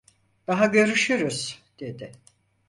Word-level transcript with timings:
"Daha 0.47 0.65
görüşürüz…" 0.67 1.61
dedi. 1.79 2.11